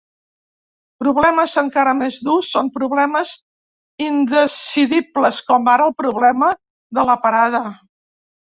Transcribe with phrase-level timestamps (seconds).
[1.03, 3.35] Problemes encara més durs són problemes
[4.07, 6.53] indecidibles, com ara el problema
[7.01, 7.65] de la parada.